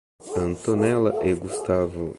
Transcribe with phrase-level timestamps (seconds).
[0.41, 2.09] Antonella e Gustavo